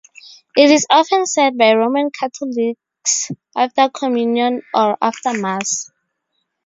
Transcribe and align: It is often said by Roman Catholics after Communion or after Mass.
It 0.57 0.71
is 0.71 0.87
often 0.89 1.27
said 1.27 1.59
by 1.59 1.73
Roman 1.73 2.09
Catholics 2.09 3.29
after 3.55 3.87
Communion 3.89 4.63
or 4.73 4.97
after 4.99 5.31
Mass. 5.39 5.91